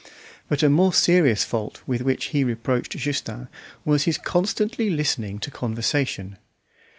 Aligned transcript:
But 0.49 0.63
a 0.63 0.69
more 0.71 0.93
serious 0.93 1.43
fault 1.45 1.83
with 1.85 2.01
which 2.01 2.29
he 2.33 2.43
reproached 2.43 2.93
Justin 2.97 3.49
was 3.85 4.05
his 4.05 4.17
constantly 4.17 4.89
listening 4.89 5.37
to 5.37 5.51
conversation. 5.51 6.39